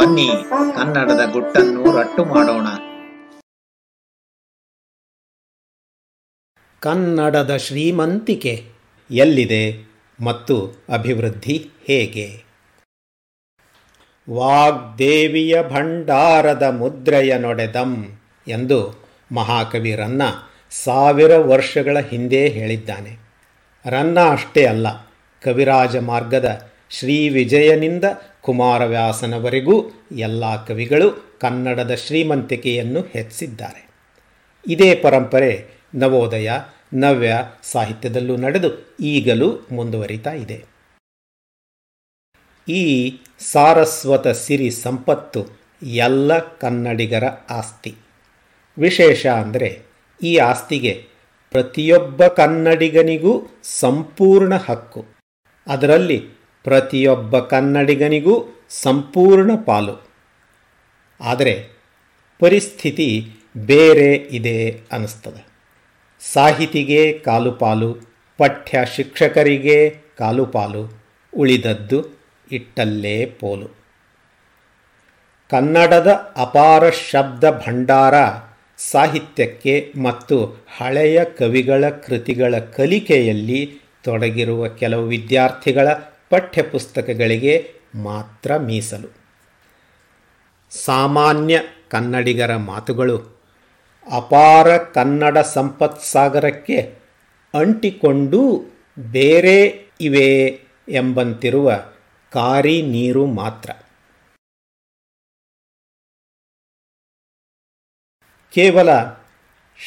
ಬನ್ನಿ, 0.00 0.28
ಕನ್ನಡದ 0.76 1.30
ಗುಟ್ಟನ್ನು 1.32 1.98
ರಟ್ಟು 1.98 2.24
ಮಾಡೋಣ. 2.24 2.68
ಕನ್ನಡದ 6.80 7.56
ಶ್ರೀಮಂತಿಕೆ 7.56 8.70
ಎಲ್ಲಿದೆ 9.10 9.88
ಮತ್ತು 10.24 10.84
ಅಭಿವೃದ್ಧಿ 10.92 11.70
ಹೇಗೆ? 11.84 12.44
ವಾಗ್ದೇವಿಯ 14.30 15.56
ಭಂಡಾರದ 15.70 16.62
ಮುದ್ರೆಯ 16.62 17.38
ನೊಡೆದಂ 17.38 18.18
ಎಂದು 18.48 19.06
ಮಹಾಕವಿ 19.32 19.94
ರನ್ನ 19.94 20.22
ಸಾವಿರ 20.70 21.36
ವರ್ಷಗಳ 21.36 21.98
ಹಿಂದೆ 21.98 22.48
ಹೇಳಿದ್ದಾನೆ. 22.48 23.18
ರನ್ನ 23.90 24.20
ಅಷ್ಟೇ 24.20 24.66
ಅಲ್ಲ, 24.66 24.86
ಕವಿರಾಜ 25.44 25.96
ಮಾರ್ಗದ 25.96 26.70
ಶ್ರೀ 26.92 27.28
ವಿಜಯನಿಂದ 27.28 28.04
ಕುಮಾರವ್ಯಾಸನವರೆಗೂ 28.40 29.90
ಎಲ್ಲ 30.12 30.64
ಕವಿಗಳು 30.64 31.38
ಕನ್ನಡದ 31.40 31.94
ಶ್ರೀಮಂತಿಕೆಯನ್ನು 31.94 33.00
ಹೆಚ್ಚಿಸಿದ್ದಾರೆ. 33.00 33.88
ಇದೇ 34.66 34.94
ಪರಂಪರೆ 34.94 35.66
ನವೋದಯ, 35.94 36.50
ನವ್ಯ 36.94 37.36
ಸಾಹಿತ್ಯದಲ್ಲೂ 37.62 38.36
ನಡೆದು 38.36 38.96
ಈಗಲೂ 39.00 39.68
ಮುಂದುವರಿತಾ 39.72 40.32
ಇದೆ. 40.32 40.64
ಈ 42.68 43.18
ಸಾರಸ್ವತ 43.38 44.28
ಸಿರಿ 44.28 44.70
ಸಂಪತ್ತು 44.70 45.46
ಎಲ್ಲ 45.82 46.38
ಕನ್ನಡಿಗರ 46.38 47.24
ಆಸ್ತಿ. 47.50 47.94
ವಿಶೇಷ 48.78 49.26
ಅಂದರೆ 49.26 49.82
ಈ 50.22 50.36
ಆಸ್ತಿಗೆ 50.36 51.06
ಪ್ರತಿಯೊಬ್ಬ 51.50 52.26
ಕನ್ನಡಿಗನಿಗೂ 52.26 53.60
ಸಂಪೂರ್ಣ 53.62 54.56
ಹಕ್ಕು. 54.56 55.06
ಅದರಲ್ಲಿ 55.66 56.39
ಪ್ರತಿಯೊಬ್ಬ 56.64 57.38
ಕನ್ನಡಿಗನಿಗೂ 57.38 58.64
ಸಂಪೂರ್ಣ 58.68 59.50
ಪಾಲು. 59.54 60.08
ಆದರೆ 61.20 61.68
ಪರಿಸ್ಥಿತಿ 62.38 63.30
ಬೇರೆ 63.56 64.14
ಇದೆ 64.14 64.80
ಅನ್ನಿಸ್ತದೆ. 64.92 65.46
ಸಾಹಿತಿಗೆ 66.32 67.18
ಕಾಲು 67.18 67.52
ಪಾಲು, 67.52 67.96
ಪಠ್ಯ 68.38 68.78
ಶಿಕ್ಷಕರಿಗೆ 68.96 69.96
ಕಾಲು 70.18 70.46
ಪಾಲು, 70.46 71.02
ಉಳಿದದ್ದು 71.36 72.06
ಇಟ್ಟಲ್ಲೇ 72.52 73.26
ಪೋಲು. 73.26 73.80
ಕನ್ನಡದ 75.50 76.06
ಅಪಾರ 76.36 76.90
ಶಬ್ದ 76.90 77.44
ಭಂಡಾರ 77.50 78.14
ಸಾಹಿತ್ಯಕ್ಕೆ 78.90 79.92
ಮತ್ತು 80.02 80.66
ಹಳೆಯ 80.76 81.24
ಕವಿಗಳ 81.24 81.88
ಕೃತಿಗಳ 81.88 82.58
ಕಲಿಕೆಯಲ್ಲಿ 82.58 83.80
ತೊಡಗಿರುವ 84.04 84.68
ಕೆಲವು 84.68 85.06
ವಿದ್ಯಾರ್ಥಿಗಳ 85.06 85.88
ಪಠ್ಯಪುಸ್ತಕಗಳಿಗೆ 86.30 87.74
ಮಾತ್ರ 87.94 88.56
ಮೀಸಲು. 88.56 89.08
ಸಾಮಾನ್ಯ 90.70 91.62
ಕನ್ನಡಿಗರ 91.90 92.56
ಮಾತುಗಳು 92.56 93.16
ಅಪಾರ 94.10 94.76
ಕನ್ನಡ 94.76 95.38
ಸಂಪತ್ಸಾಗರಕ್ಕೆ 95.38 96.98
ಅಂಟಿಕೊಂಡು 97.54 98.40
ಬೇರೆ 99.10 99.88
ಇವೆ 100.00 100.60
ಎಂಬಂತಿರುವ 100.88 101.72
ಕಾರಿ 102.32 102.82
ನೀರು 102.82 103.26
ಮಾತ್ರ. 103.26 103.70
ಕೇವಲ 108.52 108.88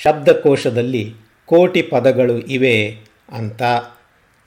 ಶಬ್ದಕೋಶದಲ್ಲಿ 0.02 1.16
ಕೋಟಿ 1.46 1.81
ಪದಗಳು 1.81 2.40
ಇವೆ 2.40 2.75
ಅಂತ 3.30 3.62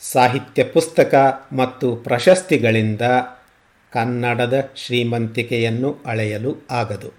ಸಾಹಿತ್ಯ 0.01 0.65
ಪುಸ್ತಕ 0.65 1.15
ಮತ್ತು 1.53 1.97
ಪ್ರಶಸ್ತಿಗಳಿಂದ 1.97 3.01
ಕನ್ನಡದ 3.93 4.69
ಶ್ರೀಮಂತಿಕೆಯನ್ನು 4.77 5.99
ಅಳೆಯಲು 6.07 6.57
ಆಗದು. 6.71 7.13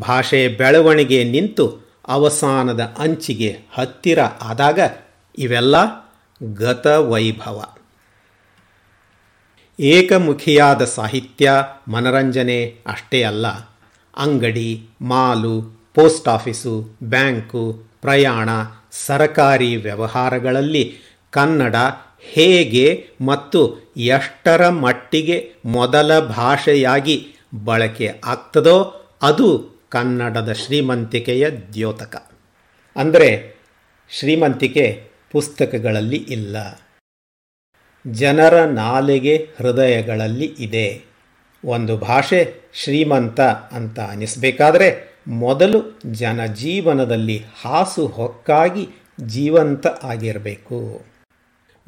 ಭಾಷೆ 0.00 0.48
ಬೆಳವಣಿಗೆ 0.48 1.24
ನಿಂತು 1.24 1.86
ಅವಸಾನದ 2.08 2.94
ಅಂಚಿಗೆ 2.98 3.56
ಹತ್ತಿರ 3.72 4.18
ಆದಾಗ 4.22 4.78
ಇವೆಲ್ಲ 5.38 5.76
ಗತ 6.54 6.86
ವೈಭವ 6.86 7.74
ಏಕಮುಖಿಯಾದ 9.80 10.84
ಸಾಹಿತ್ಯ 10.84 11.52
ಮನರಂಜನೆ 11.88 12.74
ಅಷ್ಟೇ 12.86 13.22
ಅಲ್ಲ. 13.22 13.46
ಅಂಗಡಿ, 14.16 14.88
ಮಾಲು, 15.02 15.86
ಪೋಸ್ಟ್ 15.94 16.28
ಆಫೀಸು, 16.28 16.90
ಬ್ಯಾಂಕು, 17.02 17.84
ಪ್ರಯಾಣ, 18.00 18.48
ಸರಕಾರಿ 18.92 19.76
ವ್ಯವಹಾರಗಳಲ್ಲಿ 19.76 20.96
ಕನ್ನಡ 21.36 21.76
ಹೇಗೆ 22.20 23.06
ಮತ್ತು 23.20 23.78
ಎಷ್ಟರ 23.96 24.68
ಮಟ್ಟಿಗೆ 24.68 25.52
ಮೊದಲ 25.64 26.18
ಭಾಷೆಯಾಗಿ 26.18 27.26
ಬಳಕೆ 27.64 28.20
ಆಗ್ತದೋ 28.24 28.76
ಅದು 29.22 29.68
ಕನ್ನಡದ 29.88 30.52
ಶ್ರೀಮಂತಿಕೆಯ 30.52 31.50
ದ್ಯೋತಕ. 31.50 32.32
ಅಂದರೆ 32.96 33.54
ಶ್ರೀಮಂತಿಕೆ 34.10 35.04
ಪುಸ್ತಕಗಳಲ್ಲಿ 35.32 36.16
ಇಲ್ಲ. 36.16 36.80
ಜನರ 38.06 38.64
ನಾಲೆಗೆ 38.64 39.48
ಹೃದಯಗಳಲ್ಲಿ 39.58 40.54
ಇದೆ. 40.58 41.02
ಒಂದು 41.64 41.96
ಭಾಷೆ 41.96 42.54
ಶ್ರೀಮಂತ 42.74 43.40
ಅಂತ 43.40 44.00
ಅನ್ನಿಸಬೇಕಾದರೆ 44.00 45.18
ಮೊದಲು 45.28 46.00
ಜನಜೀವನದಲ್ಲಿ 46.12 47.44
ಹಾಸು 47.62 48.06
ಹೊಕ್ಕಾಗಿ 48.06 48.88
ಜೀವಂತ 49.20 49.86
ಆಗಿರಬೇಕು. 49.86 51.15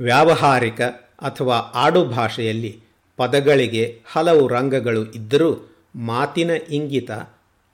ವ್ಯಾವಹಾರಿಕ 0.01 0.81
ಅಥವಾ 1.21 1.55
ಆಡು 1.75 2.05
ಭಾಷೆಯಲ್ಲಿ 2.05 2.81
ಪದಗಳಿಗೆ 3.17 4.03
ಹಲವು 4.07 4.49
ರಂಗಗಳು 4.49 5.11
ಇದ್ದರೂ 5.11 5.79
ಮಾತಿನ 5.97 6.51
ಇಂಗಿತ 6.51 7.11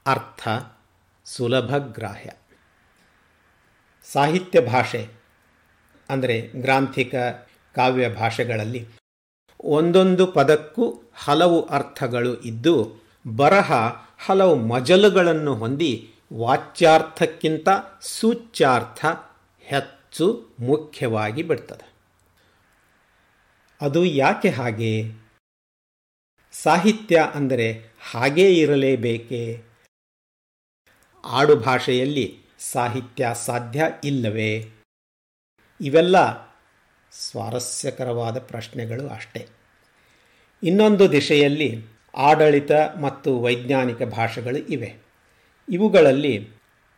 ಅರ್ಥ 0.07 0.49
ಸುಲಭಗ್ರಾಹ್ಯ 1.25 2.31
ಸಾಹಿತ್ಯ 4.12 4.61
ಭಾಷೆ 4.61 5.09
ಅಂದರೆ 6.11 6.61
ಗ್ರಾಂಥಿಕ 6.61 7.15
ಕಾವ್ಯ 7.75 8.09
ಭಾಷೆಗಳಲ್ಲಿ 8.09 8.89
ಒಂದೊಂದು 9.65 10.27
ಪದಕ್ಕೂ 10.27 11.12
ಹಲವು 11.15 11.62
ಅರ್ಥಗಳು 11.62 12.41
ಇದ್ದು 12.41 13.05
ಬರಹ 13.37 13.73
ಹಲವು 14.27 14.55
ಮಜಲುಗಳನ್ನು 14.55 15.55
ಹೊಂದಿ 15.55 16.09
ವಾಚ್ಯಾರ್ಥಕ್ಕಿಂತ 16.33 17.69
ಸೂಚ್ಯಾರ್ಥ 18.03 19.06
ಹೆಚ್ಚು 19.61 20.55
ಮುಖ್ಯವಾಗಿ 20.61 21.43
ಬಿಡ್ತದೆ. 21.43 21.94
ಅದು 23.84 24.05
ಯಾಕೆ 24.05 24.49
ಹಾಗೆ? 24.49 25.12
ಸಾಹಿತ್ಯ 26.53 27.31
ಅಂದರೆ 27.34 27.72
ಹಾಗೇ 28.11 28.55
ಇರಲೇಬೇಕೆ? 28.55 29.62
ಆಡು 31.25 31.56
ಭಾಷೆಯಲ್ಲಿ 31.56 32.39
ಸಾಹಿತ್ಯ 32.59 33.28
ಸಾಧ್ಯ 33.47 33.84
ಇಲ್ಲವೇ? 34.05 34.73
ಇವೆಲ್ಲ 35.81 36.17
ಸ್ವಾರಸ್ಯಕರವಾದ 37.11 38.39
ಪ್ರಶ್ನೆಗಳು 38.39 39.09
ಅಷ್ಟೇ. 39.09 39.49
ಇನ್ನೊಂದು 40.62 41.12
ದಿಶೆಯಲ್ಲಿ 41.12 41.84
ಆಡಳಿತ 42.17 42.73
ಮತ್ತು 43.00 43.43
ವೈಜ್ಞಾನಿಕ 43.43 44.03
ಭಾಷೆಗಳು 44.03 44.59
ಇವೆ. 44.59 44.97
ಇವುಗಳಲ್ಲಿ 45.69 46.49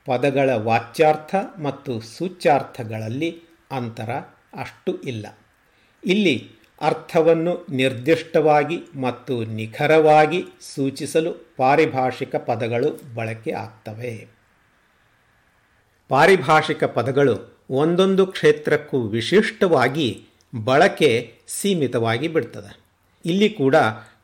ಪದಗಳ 0.07 0.51
ವಾಚ್ಯಾರ್ಥ 0.51 1.35
ಮತ್ತು 1.63 2.01
ಸೂಚ್ಯಾರ್ಥಗಳಲ್ಲಿ 2.01 3.43
ಅಂತರ 3.71 4.11
ಅಷ್ಟು 4.61 5.03
ಇಲ್ಲ. 5.03 5.27
ಇಲ್ಲಿ 6.05 6.57
ಅರ್ಥವನ್ನು 6.81 7.67
ನಿರ್ದಿಷ್ಟವಾಗಿ 7.71 8.79
ಮತ್ತು 9.01 9.45
ನಿಖರವಾಗಿ 9.45 10.45
ಸೂಚಿಸಲು 10.75 11.55
ಪಾರಿಭಾಷಿಕ 11.57 12.37
ಪದಗಳು 12.37 13.15
ಬಳಕೆ 13.15 13.53
ಆಗ್ತವೆ. 13.53 14.29
ಪಾರಿಭಾಷಿಕ 16.09 16.85
ಪದಗಳು 16.85 17.65
ಒಂದೊಂದು 17.71 18.27
ಕ್ಷೇತ್ರಕ್ಕೂ 18.27 19.01
ವಿಶಿಷ್ಟವಾಗಿ 19.01 20.25
ಬಳಕೆ 20.65 21.35
ಸೀಮಿತವಾಗಿ 21.47 22.29
ಬಿಡ್ತದೆ. 22.29 22.79
ಇಲ್ಲಿ 23.25 23.49
ಕೂಡ 23.49 23.77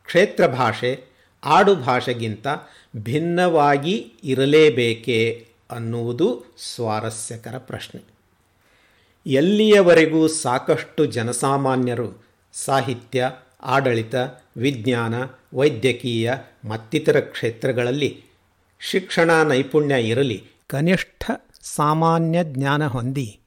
ಕ್ಷೇತ್ರ 0.05 0.47
ಭಾಷೆ 0.47 1.03
ಆಡು 1.43 1.75
ಭಾಷೆಗಿಂತ 1.75 2.47
ಭಿನ್ನವಾಗಿ 2.97 4.13
ಇರಲೇಬೇಕೇ 4.23 5.47
ಅನ್ನುವುದು 5.71 6.45
ಸ್ವಾರಸ್ಯಕರ 6.57 7.57
ಪ್ರಶ್ನೆ. 7.57 8.01
ಎಲ್ಲಿಯವರೆಗೂ 9.27 10.27
ಸಾಕಷ್ಟು 10.27 11.05
ಜನಸಾಮಾನ್ಯರು 11.05 12.22
ಸಾಹಿತ್ಯ, 12.53 13.31
ಆಡಳಿತ, 13.61 14.15
ವಿಜ್ಞಾನ, 14.57 15.13
ವೈದ್ಯಕೀಯ 15.53 16.33
ಮತ್ತಿತರ 16.69 17.19
ಕ್ಷೇತ್ರಗಳಲ್ಲಿ 17.19 18.23
ಶಿಕ್ಷಣ 18.79 19.43
ನೈಪುಣ್ಯ 19.43 20.09
ಇರಲಿ, 20.09 20.47
ಕನಿಷ್ಠ 20.67 21.31
ಸಾಮಾನ್ಯ 21.61 22.39
ಜ್ಞಾನ 22.43 22.87
ಹೊಂದಿ. 22.87 23.39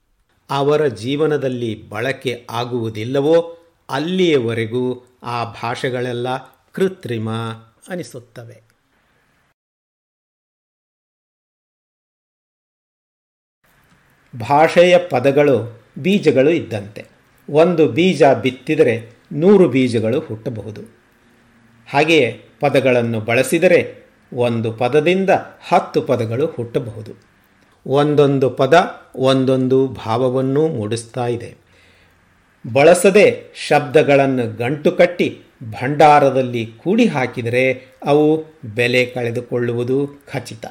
ಅವರ 0.50 0.86
ಜೀವನದಲ್ಲಿ 0.86 1.88
ಬಳಕೆ 1.88 2.46
ಆಗುವುದಿಲ್ಲವೋ 2.50 3.58
ಅಲ್ಲಿಯವರೆಗೂ 3.88 5.06
ಆ 5.22 5.44
ಭಾಷೆಗಳೆಲ್ಲ 5.44 6.36
ಕೃತ್ರಿಮ 6.72 7.30
ಅನಿಸುತ್ತವೆ. 7.88 8.62
ಭಾಷೆಯ 14.40 14.98
ಪದಗಳು 14.98 15.82
ಬೀಜಗಳು 15.98 16.50
ಇದ್ದಂತೆ. 16.50 17.15
ಒಂದು 17.50 17.88
ಬೀಜ 17.88 18.22
ಬಿತ್ತಿದರೆ 18.42 19.16
ನೂರು 19.32 19.68
ಬೀಜಗಳು 19.68 20.20
ಹುಟ್ಟಬಹುದು. 20.20 20.80
ಹಾಗೆಯೇ 21.92 22.40
ಪದಗಳನ್ನು 22.60 23.20
ಬಳಸಿದರೆ 23.20 24.06
ಒಂದು 24.32 24.72
ಪದದಿಂದ 24.72 25.30
ಹತ್ತು 25.68 26.02
ಪದಗಳು 26.02 26.46
ಹುಟ್ಟಬಹುದು. 26.46 27.22
ಒಂದೊಂದು 27.86 28.50
ಪದ 28.50 28.74
ಒಂದೊಂದು 29.16 29.88
ಭಾವವನ್ನು 29.88 30.68
ಮೂಡಿಸ್ತಾ 30.68 31.26
ಇದೆ. 31.26 31.54
ಬಳಸದೆ 32.72 33.54
ಶಬ್ದಗಳನ್ನು 33.68 34.56
ಗಂಟು 34.56 34.92
ಕಟ್ಟಿ 34.92 35.38
ಭಂಡಾರದಲ್ಲಿ 35.70 36.66
ಕೂಡಿ 36.66 37.06
ಹಾಕಿದರೆ 37.06 37.86
ಅವು 38.04 38.44
ಬೆಲೆ 38.74 39.06
ಕಳೆದುಕೊಳ್ಳುವುದು 39.06 40.26
ಖಚಿತ. 40.32 40.66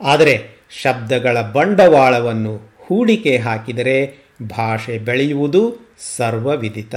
ಆದರೆ 0.00 0.48
ಶಬ್ದಗಳ 0.82 1.40
ಬಂಡವಾಳವನ್ನು 1.40 2.56
ಹೂಡಿಕೆ 2.56 3.36
ಹಾಕಿದರೆ 3.36 4.25
ಭಾಷೆ 4.42 4.98
ಬೆಳೆಯುವುದು 4.98 5.94
ಸರ್ವವಿದಿತ. 6.16 6.94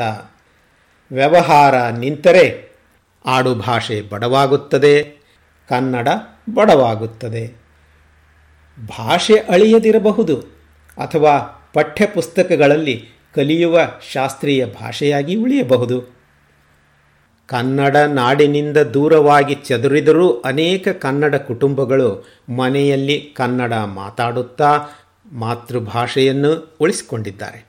ವ್ಯವಹಾರ 1.12 1.90
ನಿಂತರೆ 1.90 2.72
ಆಡುಭಾಷೆ 3.26 4.02
ಬಡವಾಗುತ್ತದೆ, 4.02 5.04
ಕನ್ನಡ 5.70 6.08
ಬಡವಾಗುತ್ತದೆ. 6.54 7.62
ಭಾಷೆ 8.86 9.38
ಅಳಿಯದಿರಬಹುದು 9.38 10.36
ಅಥವಾ 10.98 11.38
ಪಠ್ಯಪುಸ್ತಕಗಳಲ್ಲಿ 11.74 13.10
ಕಲಿಯುವ 13.36 13.80
ಶಾಸ್ತ್ರೀಯ 14.14 14.66
ಭಾಷೆಯಾಗಿ 14.66 15.36
ಉಳಿಯಬಹುದು. 15.36 16.20
ಕನ್ನಡ 17.48 17.98
ನಾಡಿನಿಂದ 17.98 18.78
ದೂರವಾಗಿ 18.78 19.56
ಚದುರಿದರೂ 19.56 20.32
ಅನೇಕ 20.32 20.88
ಕನ್ನಡ 20.88 21.36
ಕುಟುಂಬಗಳು 21.36 22.28
ಮನೆಯಲ್ಲಿ 22.58 23.34
ಕನ್ನಡ 23.36 23.74
ಮಾತಾಡುತ್ತಾ 23.74 24.88
ಮಾತೃಭಾಷೆಯನ್ನು 25.32 26.78
ಉಳಿಸಿಕೊಂಡಿದ್ದಾರೆ. 26.80 27.66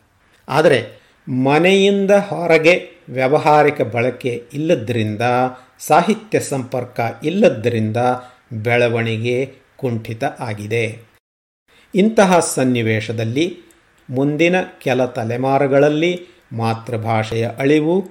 ಆದರೆ 0.48 1.00
ಮನೆಯಿಂದ 1.28 2.10
ಹೊರಗೆ 2.10 2.90
ವ್ಯವಹಾರಿಕ 3.08 3.80
ಬಳಕೆ 3.80 4.44
ಇಲ್ಲದ್ದರಿಂದ 4.52 5.20
ಸಾಹಿತ್ಯ 5.78 6.40
ಸಂಪರ್ಕ 6.40 7.00
ಇಲ್ಲದ್ದರಿಂದ 7.24 7.96
ಬೆಳವಣಿಗೆ 8.52 9.54
ಕುಂಠಿತ 9.76 10.24
ಆಗಿದೆ. 10.24 10.98
ಇಂತಹ 11.94 12.38
ಸನ್ನಿವೇಶದಲ್ಲಿ 12.38 13.58
ಮುಂದಿನ 14.10 14.62
ಕೆಲ 14.62 15.04
ತಲೆಮಾರುಗಳಲ್ಲಿ 15.04 16.26
ಮಾತೃಭಾಷೆಯ 16.52 17.48
ಅಳಿವು 17.48 18.10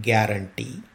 ಗ್ಯಾರಂಟಿ. 0.00 0.86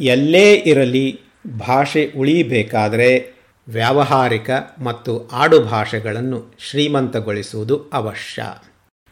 ಎಲ್ಲೇ 0.00 0.54
ಇರಲಿ, 0.54 1.20
ಭಾಷೆ 1.58 2.12
ಉಳಿಯಬೇಕಾದರೆ 2.16 3.37
ವ್ಯಾವಹಾರಿಕ 3.68 4.50
ಮತ್ತು 4.82 5.28
ಆಡುಭಾಷೆಗಳನ್ನು 5.28 6.54
ಶ್ರೀಮಂತಗೊಳಿಸುವುದು 6.58 7.90
ಅವಶ್ಯ. 7.92 8.42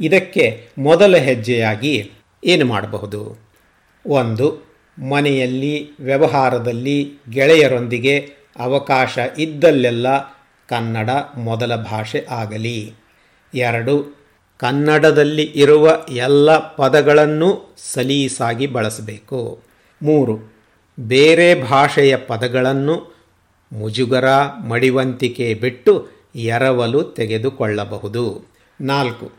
ಇದಕ್ಕೆ 0.01 0.69
ಮೊದಲ 0.79 1.17
ಹೆಜ್ಜೆಯಾಗಿ 1.17 2.11
ಏನು 2.45 2.65
ಮಾಡಬಹುದು? 2.65 3.39
ಒಂದು, 4.07 4.77
ಮನೆಯಲ್ಲಿ, 5.11 5.91
ವ್ಯವಹಾರದಲ್ಲಿ 6.01 7.13
ಗೆಳೆಯರೊಂದಿಗೆ 7.31 8.19
ಅವಕಾಶ 8.59 9.19
ಇದ್ದಲ್ಲೆಲ್ಲ 9.39 10.07
ಕನ್ನಡ 10.69 11.11
ಮೊದಲ 11.37 11.77
ಭಾಷೆ 11.77 12.27
ಆಗಲಿ. 12.31 12.95
ಎರಡು, 13.55 14.17
ಕನ್ನಡದಲ್ಲಿ 14.59 15.43
ಇರುವ 15.43 16.07
ಎಲ್ಲ 16.09 16.59
ಪದಗಳನ್ನು 16.59 17.77
ಸಲೀಸಾಗಿ 17.93 18.67
ಬಳಸಬೇಕು. 18.67 19.63
ಮೂರು, 20.03 20.55
ಬೇರೆ 21.01 21.63
ಭಾಷೆಯ 21.63 22.17
ಪದಗಳನ್ನು 22.17 23.16
ಮುಜುಗರ 23.73 24.25
ಮಡಿವಂತಿಕೆ 24.69 25.55
ಬಿಟ್ಟು 25.55 26.09
ಎರವಲು 26.35 27.03
ತೆಗೆದುಕೊಳ್ಳಬಹುದು. 27.03 28.45
ನಾಲ್ಕು, 28.81 29.33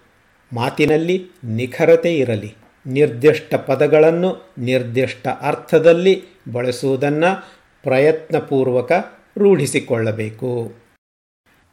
ಮಾತಿನಲ್ಲಿ 0.54 1.28
ನಿಖರತೆ 1.44 2.18
ಇರಲಿ. 2.18 2.56
ನಿರ್ದಿಷ್ಟ 2.86 3.56
ಪದಗಳನ್ನು 3.56 4.54
ನಿರ್ದಿಷ್ಟ 4.58 5.28
ಅರ್ಥದಲ್ಲಿ 5.42 6.24
ಬಳಸುವುದನ್ನು 6.52 7.44
ಪ್ರಯತ್ನಪೂರ್ವಕ 7.84 8.92
ರೂಢಿಸಿಕೊಳ್ಳಬೇಕು. 9.38 10.74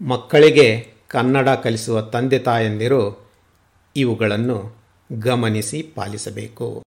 ಮಕ್ಕಳಿಗೆ 0.08 0.86
ಕನ್ನಡ 1.08 1.48
ಕಲಿಸುವ 1.48 2.00
ತಂದೆ 2.00 2.38
ತಾಯಂದಿರು 2.38 3.30
ಇವುಗಳನ್ನು 3.96 4.76
ಗಮನಿಸಿ 5.12 5.82
ಪಾಲಿಸಬೇಕು. 5.94 6.82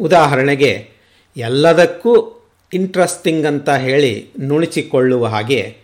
ಉದಾಹರಣೆಗೆ, 0.00 0.90
ಎಲ್ಲದಕ್ಕೂ 1.36 2.30
ಇಂಟ್ರೆಸ್ಟಿಂಗ್ 2.74 3.46
ಅಂತ 3.46 3.70
ಹೇಳಿ 3.70 4.26
ನುಣುಚಿಕೊಳ್ಳುವ 4.40 5.26
ಹಾಗೆ 5.26 5.76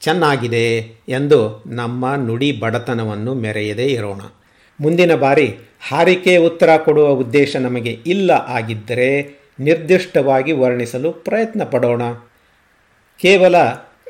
ಚೆನ್ನಾಗಿದೆ 0.00 0.78
ಎಂದು 1.08 1.62
ನಮ್ಮ 1.66 2.14
ನುಡಿ 2.14 2.52
ಬಡತನವನ್ನು 2.52 3.34
ಮೆರೆಯದೇ 3.34 3.86
ಇರೋಣ. 3.86 4.20
ಮುಂದಿನ 4.80 5.14
ಬಾರಿ 5.14 5.56
ಹಾರಿಕೆ 5.88 6.36
ಉತ್ತರ 6.36 6.76
ಕೊಡುವ 6.76 7.08
ಉದ್ದೇಶ 7.08 7.56
ನಮಗೆ 7.56 7.90
ಇಲ್ಲ 7.90 8.30
ಆಗಿದ್ದರೆ 8.30 9.40
ನಿರ್ದಿಷ್ಟವಾಗಿ 9.60 10.52
ವರ್ಣಿಸಲು 10.52 11.12
ಪ್ರಯತ್ನ 11.12 11.64
ಪಡೋಣ. 11.64 12.02
ಕೇವಲ 13.18 13.54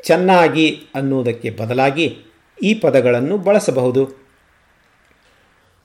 ಚೆನ್ನಾಗಿ 0.03 0.83
ಅನ್ನುವುದಕ್ಕೆ 0.95 1.49
ಬದಲಾಗಿ 1.49 2.17
ಈ 2.63 2.73
ಪದಗಳನ್ನು 2.73 3.37
ಬಳಸಬಹುದು. 3.37 4.25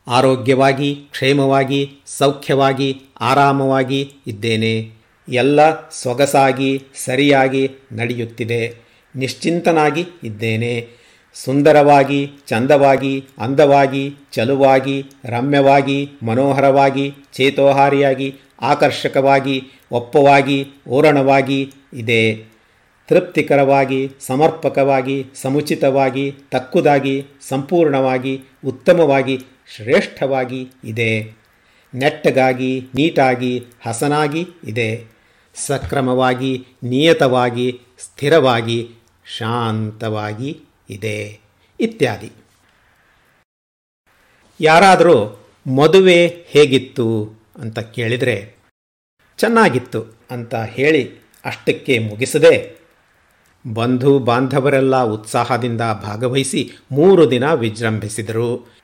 ಆರೋಗ್ಯವಾಗಿ, 0.08 0.94
ಕ್ಷೇಮವಾಗಿ, 1.10 1.98
ಸೌಖ್ಯವಾಗಿ, 2.06 3.02
ಆರಾಮವಾಗಿ 3.20 4.14
ಇದ್ದೇನೆ. 4.26 4.99
ಎಲ್ಲ 5.30 5.88
ಸೊಗಸಾಗಿ, 5.90 6.82
ಸರಿಯಾಗಿ 7.04 7.70
ನಡೆಯುತ್ತಿದೆ. 7.92 8.74
ನಿಶ್ಚಿಂತನಾಗಿ 9.16 10.06
ಇದ್ದೇನೆ. 10.22 10.88
ಸುಂದರವಾಗಿ, 11.34 12.30
ಚಂದವಾಗಿ, 12.46 13.24
ಅಂದವಾಗಿ, 13.38 14.14
ಚಲುವಾಗಿ, 14.32 15.04
ರಮ್ಯವಾಗಿ, 15.24 16.10
ಮನೋಹರವಾಗಿ, 16.22 17.14
ಚೇತೋಹಾರಿಯಾಗಿ, 17.32 18.34
ಆಕರ್ಷಕವಾಗಿ, 18.60 19.62
ಒಪ್ಪವಾಗಿ, 19.92 20.66
ಓರಣವಾಗಿ 20.88 21.72
ಇದೆ. 21.92 22.44
ತೃಪ್ತಿಕರವಾಗಿ, 23.08 24.10
ಸಮರ್ಪಕವಾಗಿ, 24.20 25.26
ಸಮುಚಿತವಾಗಿ, 25.42 26.34
ತಕ್ಕುದಾಗಿ, 26.50 27.24
ಸಂಪೂರ್ಣವಾಗಿ, 27.48 28.40
ಉತ್ತಮವಾಗಿ, 28.66 29.38
ಶ್ರೇಷ್ಠವಾಗಿ 29.76 30.68
ಇದೆ. 30.84 31.40
ನೆಟ್ಟಗಾಗಿ, 31.94 32.86
ನೀಟಾಗಿ, 32.94 33.62
ಹಸನಾಗಿ 33.86 34.46
ಇದೆ. 34.64 35.19
ಸಕ್ರಮವಾಗಿ, 35.54 36.66
ನಿಯತವಾಗಿ, 36.82 37.80
ಸ್ಥಿರವಾಗಿ, 37.98 38.90
ಶಾಂತವಾಗಿ 39.38 40.60
ಇದೆ, 40.90 41.40
ಇತ್ಯಾದಿ. 41.80 42.32
ಯಾರಾದರೂ 44.60 45.46
ಮದುವೆ 45.76 46.26
ಹೇಗಿತ್ತು 46.26 47.32
ಅಂತ 47.56 47.78
ಕೇಳಿದರೆ, 47.78 48.54
ಚೆನ್ನಾಗಿತ್ತು 49.38 50.04
ಅಂತ 50.30 50.54
ಹೇಳಿ 50.54 51.14
ಅಷ್ಟಕ್ಕೆ 51.44 51.98
ಮುಗಿಸದೆ, 51.98 52.80
ಬಂಧು 53.72 54.18
ಬಾಂಧವರೆಲ್ಲ 54.18 55.02
ಉತ್ಸಾಹದಿಂದ 55.02 55.80
ಭಾಗವಹಿಸಿ 55.80 56.70
ಮೂರು 56.92 57.30
ದಿನ 57.30 57.52
ವಿಜೃಂಭಿಸಿದರು. 57.52 58.80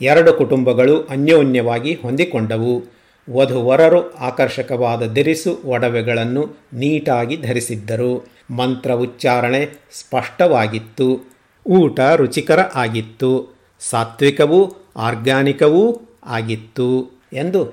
ಎರಡು 0.00 0.32
ಕುಟುಂಬಗಳು 0.32 1.04
ಅನ್ಯೋನ್ಯವಾಗಿ 1.04 1.94
ಹೊಂದಿಕೊಂಡವು. 1.94 2.95
ವಧುವರರು 3.30 4.14
ಆಕರ್ಷಕವಾದ 4.14 5.02
ದಿರಿಸು 5.02 5.58
ಒಡವೆಗಳನ್ನು 5.64 6.56
ನೀಟಾಗಿ 6.72 7.36
ಧರಿಸಿದ್ದರು. 7.36 8.26
ಮಂತ್ರ 8.50 8.92
ಉಚ್ಚಾರಣೆ 8.92 9.66
ಸ್ಪಷ್ಟವಾಗಿತ್ತು. 9.92 11.20
ಊಟ 11.66 12.00
ರುಚಿಕರ 12.00 12.60
ಆಗಿತ್ತು. 12.60 13.56
ಸಾತ್ವಿಕವೂ 13.80 14.72
ಆರ್ಗ್ಯಾನಿಕವೂ 14.96 16.00
ಆಗಿತ್ತು 16.26 17.10
ಎಂದು 17.32 17.64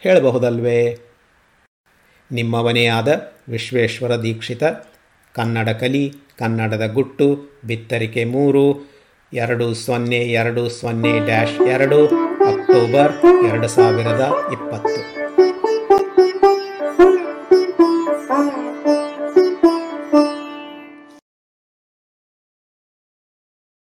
ಹೇಳಬಹುದಲ್ವೇ? 0.00 0.98
ನಿಮ್ಮವನೇ 2.32 2.86
ಆದ 2.86 3.32
ವಿಶ್ವೇಶ್ವರ 3.48 4.16
ದೀಕ್ಷಿತ, 4.16 4.64
ಕನ್ನಡ 5.32 5.68
ಕಲಿ, 5.68 6.12
ಕನ್ನಡದ 6.38 6.86
ಗುಟ್ಟು, 6.86 7.40
ಬಿತ್ತರಿಕೆ 7.66 8.24
ಮೂರು, 8.24 8.90
ಎರಡು 9.32 9.74
ಸೊನ್ನೆ 9.74 10.16
ಎರಡು 10.16 10.68
ಸೊನ್ನೆ 10.68 11.18
ಡ್ಯಾಶ್ 11.18 11.62
ಎರಡು 11.62 12.27
ಅಕ್ಟೋಬರ್ 12.70 13.12
ಎರಡು 13.48 13.68
ಸಾವಿರದ 13.74 14.22
ಇಪ್ಪತ್ತು. 14.52 15.17